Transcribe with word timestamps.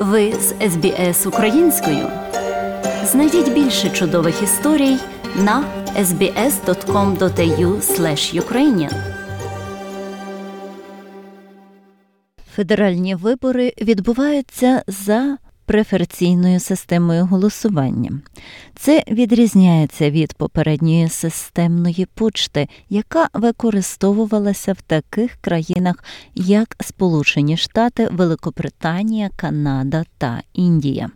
Ви 0.00 0.32
з 0.32 0.54
СБС 0.70 1.26
українською. 1.26 2.08
Знайдіть 3.04 3.52
більше 3.52 3.90
чудових 3.90 4.42
історій 4.42 4.96
на 5.36 5.64
sbs.com.au 5.98 7.80
ukrainian 8.40 8.92
Федеральні 12.54 13.14
вибори 13.14 13.72
відбуваються 13.80 14.82
за 14.86 15.38
преференційною 15.70 16.60
системою 16.60 17.26
голосування. 17.26 18.20
Це 18.74 19.04
відрізняється 19.10 20.10
від 20.10 20.34
попередньої 20.34 21.08
системної 21.08 22.06
почти, 22.14 22.68
яка 22.88 23.28
використовувалася 23.34 24.72
в 24.72 24.82
таких 24.82 25.36
країнах, 25.40 26.04
як 26.34 26.76
Сполучені 26.80 27.56
Штати, 27.56 28.08
Великобританія, 28.12 29.30
Канада 29.36 30.04
та 30.18 30.42
Індія. 30.52 31.10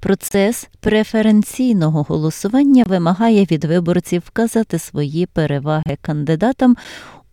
Процес 0.00 0.68
преференційного 0.80 2.02
голосування 2.02 2.84
вимагає 2.86 3.44
від 3.44 3.64
виборців 3.64 4.22
вказати 4.26 4.78
свої 4.78 5.26
переваги 5.26 5.96
кандидатам 6.02 6.76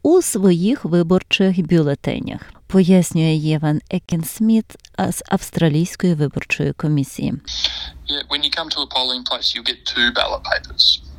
у 0.03 0.21
своїх 0.21 0.85
виборчих 0.85 1.67
бюлетенях, 1.67 2.41
пояснює 2.67 3.33
Єван 3.33 3.81
Екінсміт 3.89 4.65
з 5.09 5.23
австралійської 5.29 6.13
виборчої 6.13 6.73
комісії. 6.73 7.33
Yeah, 8.11 8.27
when 8.29 8.41
you 8.43 8.51
come 8.59 8.69
to 8.75 8.79
a 8.81 8.89
polling 8.97 9.23
place, 9.29 9.47
you 9.55 9.61
get 9.69 9.77
two 9.93 10.07
ballot 10.17 10.43
papers. 10.51 11.10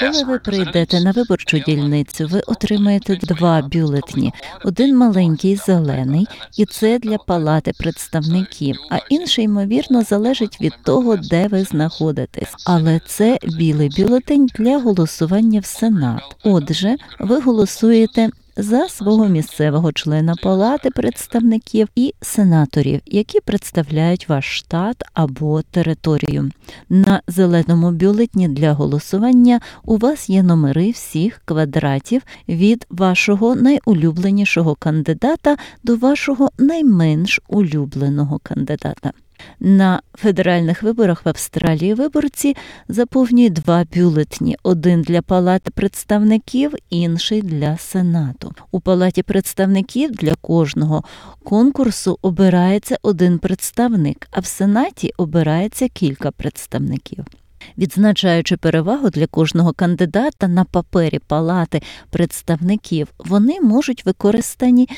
Коли 0.00 0.24
ви 0.24 0.38
прийдете 0.38 1.00
на 1.00 1.10
виборчу 1.10 1.58
дільницю, 1.58 2.26
ви 2.26 2.40
отримаєте 2.40 3.16
два 3.16 3.62
бюлетні: 3.62 4.32
один 4.64 4.96
маленький 4.96 5.56
зелений, 5.56 6.26
і 6.58 6.66
це 6.66 6.98
для 6.98 7.18
палати 7.18 7.72
представників, 7.78 8.76
а 8.90 8.98
інший, 9.08 9.44
ймовірно, 9.44 10.02
залежить 10.02 10.60
від 10.60 10.72
того, 10.84 11.16
де 11.16 11.48
ви 11.48 11.64
знаходитесь. 11.64 12.54
Але 12.66 13.00
це 13.06 13.38
білий 13.42 13.90
бюлетень 13.98 14.46
для 14.46 14.78
голосування 14.78 15.60
в 15.60 15.64
Сенат. 15.64 16.22
Отже, 16.44 16.96
ви 17.20 17.40
голосуєте. 17.40 18.30
За 18.56 18.88
свого 18.88 19.28
місцевого 19.28 19.92
члена 19.92 20.34
палати 20.42 20.90
представників 20.90 21.88
і 21.94 22.14
сенаторів, 22.20 23.00
які 23.06 23.40
представляють 23.40 24.28
ваш 24.28 24.58
штат 24.58 25.02
або 25.14 25.62
територію. 25.62 26.50
На 26.88 27.22
зеленому 27.28 27.90
бюлетні 27.90 28.48
для 28.48 28.72
голосування 28.72 29.60
у 29.84 29.96
вас 29.96 30.30
є 30.30 30.42
номери 30.42 30.90
всіх 30.90 31.40
квадратів 31.44 32.22
від 32.48 32.86
вашого 32.90 33.54
найулюбленішого 33.54 34.74
кандидата 34.74 35.56
до 35.82 35.96
вашого 35.96 36.50
найменш 36.58 37.40
улюбленого 37.48 38.40
кандидата. 38.42 39.12
На 39.60 40.02
федеральних 40.14 40.82
виборах 40.82 41.26
в 41.26 41.28
Австралії 41.28 41.94
виборці 41.94 42.56
заповнюють 42.88 43.52
два 43.52 43.84
бюлетні: 43.94 44.56
один 44.62 45.02
для 45.02 45.22
палати 45.22 45.70
представників, 45.70 46.74
інший 46.90 47.42
для 47.42 47.78
сенату. 47.78 48.52
У 48.70 48.80
палаті 48.80 49.22
представників 49.22 50.10
для 50.10 50.34
кожного 50.34 51.04
конкурсу 51.44 52.18
обирається 52.22 52.98
один 53.02 53.38
представник, 53.38 54.28
а 54.30 54.40
в 54.40 54.46
сенаті 54.46 55.12
обирається 55.16 55.88
кілька 55.88 56.30
представників. 56.30 57.24
Відзначаючи 57.78 58.56
перевагу 58.56 59.10
для 59.10 59.26
кожного 59.26 59.72
кандидата 59.72 60.48
на 60.48 60.64
папері 60.64 61.18
палати 61.18 61.82
представників, 62.10 63.08
вони 63.18 63.60
можуть 63.60 64.06
використані 64.06 64.88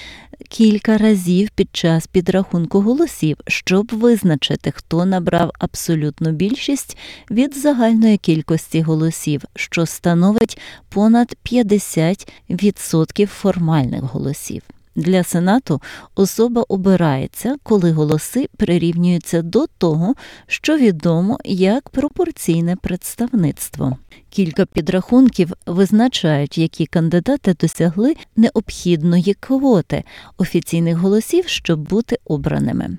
кілька 0.48 0.98
разів 0.98 1.50
під 1.50 1.68
час 1.72 2.06
підрахунку 2.06 2.80
голосів, 2.80 3.36
щоб 3.46 3.90
визначити, 3.92 4.70
хто 4.70 5.04
набрав 5.04 5.50
абсолютну 5.58 6.30
більшість 6.30 6.96
від 7.30 7.56
загальної 7.56 8.16
кількості 8.16 8.82
голосів, 8.82 9.42
що 9.54 9.86
становить 9.86 10.58
понад 10.88 11.36
50% 11.44 13.26
формальних 13.26 14.02
голосів. 14.02 14.62
Для 14.96 15.24
Сенату 15.24 15.82
особа 16.14 16.64
обирається, 16.68 17.56
коли 17.62 17.92
голоси 17.92 18.48
прирівнюються 18.56 19.42
до 19.42 19.66
того, 19.78 20.14
що 20.46 20.78
відомо 20.78 21.38
як 21.44 21.90
пропорційне 21.90 22.76
представництво. 22.76 23.96
Кілька 24.30 24.66
підрахунків 24.66 25.52
визначають, 25.66 26.58
які 26.58 26.86
кандидати 26.86 27.54
досягли 27.60 28.14
необхідної 28.36 29.34
квоти 29.40 30.04
офіційних 30.38 30.96
голосів, 30.96 31.44
щоб 31.48 31.80
бути 31.88 32.18
обраними. 32.24 32.98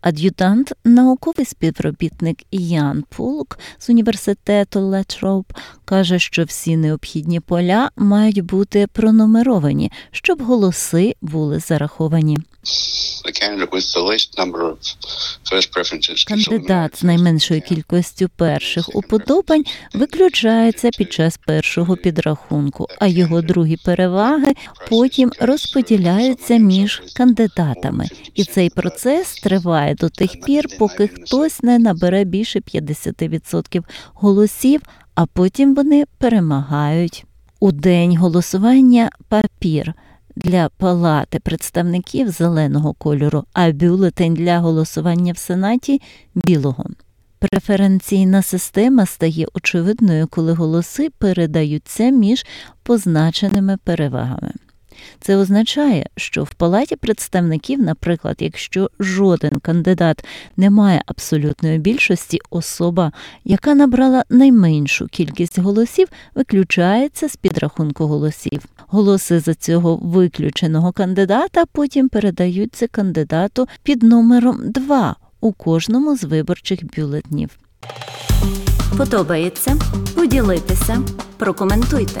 Ад'ютант, 0.00 0.72
науковий 0.84 1.46
співробітник 1.46 2.42
Ян 2.50 3.04
Пулк 3.08 3.58
з 3.78 3.90
університету 3.90 4.80
Летроуп 4.80 5.52
каже, 5.84 6.18
що 6.18 6.44
всі 6.44 6.76
необхідні 6.76 7.40
поля 7.40 7.90
мають 7.96 8.40
бути 8.40 8.86
пронумеровані, 8.92 9.92
щоб 10.10 10.42
голоси 10.42 11.14
були 11.22 11.58
зараховані. 11.58 12.38
Кандидат 16.28 16.98
з 16.98 17.02
найменшою 17.02 17.60
кількістю 17.60 18.28
перших 18.36 18.96
уподобань 18.96 19.64
виключається 19.94 20.90
під 20.98 21.12
час 21.12 21.40
першого 21.46 21.96
підрахунку, 21.96 22.86
а 22.98 23.06
його 23.06 23.42
другі 23.42 23.76
переваги 23.84 24.54
потім 24.88 25.32
розподіляються 25.40 26.56
між 26.56 27.02
кандидатами. 27.16 28.08
І 28.34 28.44
цей 28.44 28.70
процес 28.70 29.34
триває 29.34 29.94
до 29.94 30.08
тих 30.08 30.40
пір, 30.46 30.64
поки 30.78 31.08
хтось 31.08 31.62
не 31.62 31.78
набере 31.78 32.24
більше 32.24 32.58
50% 32.58 33.84
голосів, 34.14 34.80
а 35.14 35.26
потім 35.26 35.74
вони 35.74 36.04
перемагають. 36.18 37.24
У 37.60 37.72
день 37.72 38.16
голосування 38.16 39.10
папір 39.28 39.94
для 40.44 40.68
палати 40.68 41.40
представників 41.40 42.30
зеленого 42.30 42.92
кольору, 42.92 43.44
а 43.52 43.72
бюлетень 43.72 44.34
для 44.34 44.58
голосування 44.58 45.32
в 45.32 45.38
Сенаті 45.38 46.00
білого. 46.34 46.84
Преференційна 47.38 48.42
система 48.42 49.06
стає 49.06 49.46
очевидною, 49.54 50.26
коли 50.26 50.52
голоси 50.52 51.10
передаються 51.18 52.10
між 52.10 52.46
позначеними 52.82 53.76
перевагами. 53.84 54.52
Це 55.20 55.36
означає, 55.36 56.06
що 56.16 56.44
в 56.44 56.54
палаті 56.54 56.96
представників, 56.96 57.82
наприклад, 57.82 58.36
якщо 58.40 58.90
жоден 59.00 59.52
кандидат 59.62 60.24
не 60.56 60.70
має 60.70 61.02
абсолютної 61.06 61.78
більшості, 61.78 62.38
особа, 62.50 63.12
яка 63.44 63.74
набрала 63.74 64.24
найменшу 64.30 65.06
кількість 65.06 65.58
голосів, 65.58 66.08
виключається 66.34 67.28
з 67.28 67.36
підрахунку 67.36 68.06
голосів. 68.06 68.60
Голоси 68.86 69.40
за 69.40 69.54
цього 69.54 69.96
виключеного 69.96 70.92
кандидата 70.92 71.64
потім 71.72 72.08
передаються 72.08 72.86
кандидату 72.86 73.68
під 73.82 74.02
номером 74.02 74.58
2 74.62 75.16
у 75.40 75.52
кожному 75.52 76.16
з 76.16 76.24
виборчих 76.24 76.80
бюлетнів. 76.96 77.50
Подобається? 78.96 79.76
Поділитися, 80.14 81.02
прокоментуйте. 81.38 82.20